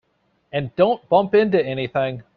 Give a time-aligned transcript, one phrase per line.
[0.51, 2.23] And don't bump into anything.